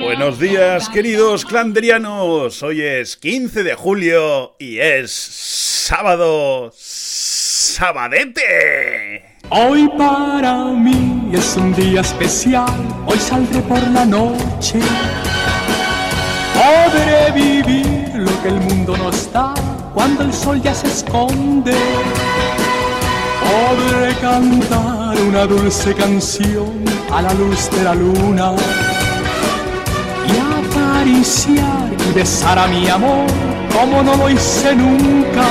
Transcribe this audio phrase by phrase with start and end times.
[0.00, 2.62] Buenos días, queridos clanderianos.
[2.62, 6.70] Hoy es 15 de julio y es sábado.
[7.72, 8.42] ¡Sabadete!
[9.50, 12.72] Hoy para mí es un día especial,
[13.06, 14.80] hoy saldré por la noche.
[16.54, 19.54] Podré vivir lo que el mundo nos da
[19.94, 21.76] cuando el sol ya se esconde.
[23.44, 28.52] Podré cantar una dulce canción a la luz de la luna
[30.26, 33.26] y acariciar y besar a mi amor
[33.72, 35.46] como no lo hice nunca.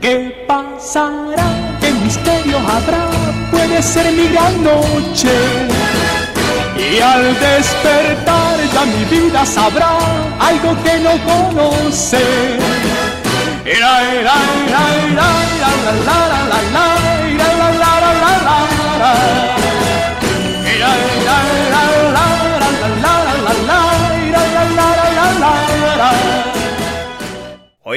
[0.00, 1.48] ¿Qué pasará?
[1.80, 3.06] ¿Qué misterio habrá?
[3.50, 5.32] Puede ser mi gran noche.
[6.76, 9.98] Y al despertar ya mi vida sabrá
[10.38, 12.22] algo que no conoce.
[13.64, 14.34] Era, era,
[14.66, 14.82] era,
[15.12, 15.57] era,
[15.88, 17.07] era, la, la, la, la,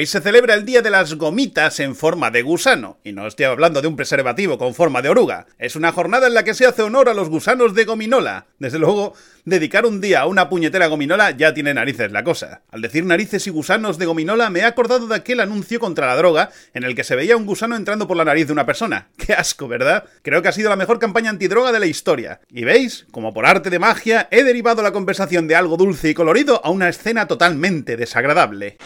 [0.06, 3.80] Se celebra el Día de las Gomitas en forma de gusano, y no estoy hablando
[3.80, 5.46] de un preservativo con forma de oruga.
[5.58, 8.46] Es una jornada en la que se hace honor a los gusanos de gominola.
[8.58, 9.14] Desde luego,
[9.44, 12.62] dedicar un día a una puñetera gominola ya tiene narices la cosa.
[12.70, 16.16] Al decir narices y gusanos de gominola me he acordado de aquel anuncio contra la
[16.16, 19.08] droga en el que se veía un gusano entrando por la nariz de una persona.
[19.16, 20.04] ¡Qué asco, ¿verdad?
[20.22, 22.40] Creo que ha sido la mejor campaña antidroga de la historia.
[22.50, 26.14] Y veis, como por arte de magia, he derivado la conversación de algo dulce y
[26.14, 28.78] colorido a una escena totalmente desagradable.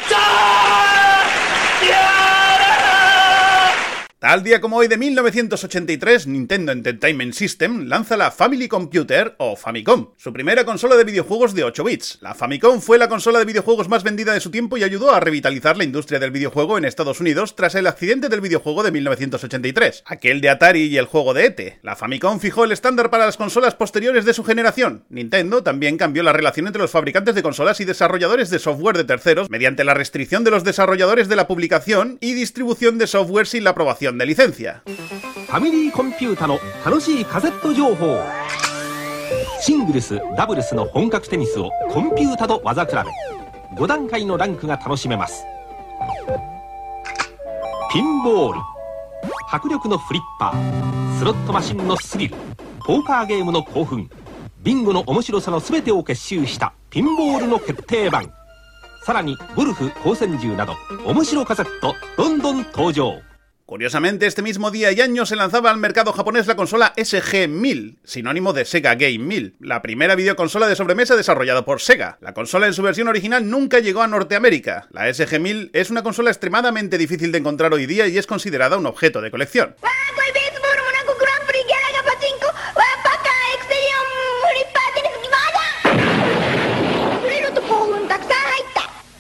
[4.27, 10.09] Tal día como hoy de 1983, Nintendo Entertainment System lanza la Family Computer o Famicom,
[10.17, 12.19] su primera consola de videojuegos de 8 bits.
[12.23, 15.21] La Famicom fue la consola de videojuegos más vendida de su tiempo y ayudó a
[15.21, 20.03] revitalizar la industria del videojuego en Estados Unidos tras el accidente del videojuego de 1983,
[20.05, 21.79] aquel de Atari y el juego de ET.
[21.85, 25.05] La Famicom fijó el estándar para las consolas posteriores de su generación.
[25.09, 29.05] Nintendo también cambió la relación entre los fabricantes de consolas y desarrolladores de software de
[29.05, 33.63] terceros mediante la restricción de los desarrolladores de la publicación y distribución de software sin
[33.63, 34.81] la aprobación de licencia.
[35.47, 38.19] ファミリーコンピュータの楽しいカセット情報
[39.61, 42.99] シングルスダブルスの本格テニスをコンピュータと技比べ
[43.81, 45.45] 5段階のランクが楽しめます
[47.93, 48.61] ピンボール
[49.53, 52.37] 迫力のフリッパースロットマシンのスリル
[52.85, 54.11] ポーカーゲームの興奮
[54.63, 58.33] ビンゴの面白さの全てを結集したピンボールの決定版
[59.05, 60.75] さらにゴルフ光線銃など
[61.07, 63.21] 面白カセットどんどん登場
[63.67, 68.53] Curiosamente, este mismo día y año se lanzaba al mercado japonés la consola SG-1000, sinónimo
[68.53, 72.17] de Sega Game 1000, la primera videoconsola de sobremesa desarrollada por Sega.
[72.21, 74.87] La consola en su versión original nunca llegó a Norteamérica.
[74.93, 78.87] La SG-1000 es una consola extremadamente difícil de encontrar hoy día y es considerada un
[78.87, 79.75] objeto de colección.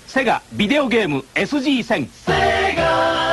[0.06, 3.25] Sega Video Game SG-1000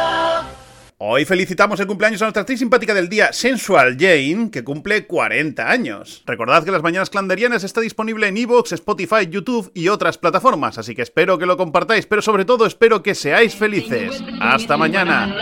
[1.00, 5.70] Hoy felicitamos el cumpleaños a nuestra actriz simpática del día, Sensual Jane, que cumple 40
[5.70, 6.24] años.
[6.26, 10.96] Recordad que las mañanas clanderianas está disponible en Evox, Spotify, YouTube y otras plataformas, así
[10.96, 14.24] que espero que lo compartáis, pero sobre todo espero que seáis felices.
[14.40, 15.36] Hasta mañana.